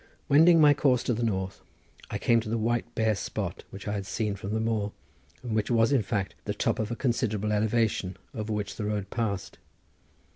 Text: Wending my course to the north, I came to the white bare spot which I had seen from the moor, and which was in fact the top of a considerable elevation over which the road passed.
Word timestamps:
Wending 0.27 0.59
my 0.59 0.73
course 0.73 1.03
to 1.03 1.13
the 1.13 1.21
north, 1.21 1.61
I 2.09 2.17
came 2.17 2.39
to 2.39 2.49
the 2.49 2.57
white 2.57 2.95
bare 2.95 3.13
spot 3.13 3.65
which 3.69 3.87
I 3.87 3.91
had 3.93 4.07
seen 4.07 4.35
from 4.35 4.51
the 4.51 4.59
moor, 4.59 4.93
and 5.43 5.53
which 5.53 5.69
was 5.69 5.91
in 5.91 6.01
fact 6.01 6.33
the 6.45 6.55
top 6.55 6.79
of 6.79 6.89
a 6.89 6.95
considerable 6.95 7.51
elevation 7.53 8.17
over 8.33 8.51
which 8.51 8.77
the 8.77 8.85
road 8.85 9.11
passed. 9.11 9.59